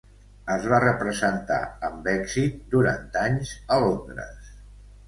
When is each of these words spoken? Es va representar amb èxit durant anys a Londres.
Es 0.53 0.63
va 0.71 0.79
representar 0.83 1.59
amb 1.91 2.09
èxit 2.17 2.59
durant 2.75 3.05
anys 3.27 3.57
a 3.77 3.81
Londres. 3.87 4.55